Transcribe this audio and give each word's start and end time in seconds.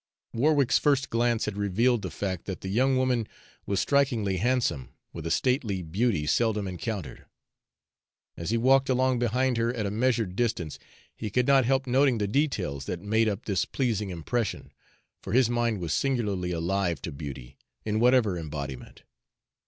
Warwick's 0.33 0.79
first 0.79 1.11
glance 1.11 1.45
had 1.45 1.57
revealed 1.57 2.01
the 2.01 2.09
fact 2.09 2.45
that 2.45 2.61
the 2.61 2.69
young 2.69 2.97
woman 2.97 3.27
was 3.67 3.79
strikingly 3.79 4.37
handsome, 4.37 4.89
with 5.13 5.27
a 5.27 5.29
stately 5.29 5.83
beauty 5.83 6.25
seldom 6.25 6.67
encountered. 6.67 7.27
As 8.35 8.49
he 8.49 8.57
walked 8.57 8.89
along 8.89 9.19
behind 9.19 9.57
her 9.57 9.71
at 9.71 9.85
a 9.85 9.91
measured 9.91 10.35
distance, 10.35 10.79
he 11.15 11.29
could 11.29 11.45
not 11.45 11.65
help 11.65 11.85
noting 11.85 12.17
the 12.17 12.27
details 12.27 12.85
that 12.85 12.99
made 13.01 13.29
up 13.29 13.45
this 13.45 13.63
pleasing 13.63 14.09
impression, 14.09 14.71
for 15.21 15.33
his 15.33 15.51
mind 15.51 15.77
was 15.79 15.93
singularly 15.93 16.49
alive 16.49 16.99
to 17.03 17.11
beauty, 17.11 17.55
in 17.85 17.99
whatever 17.99 18.39
embodiment. 18.39 19.03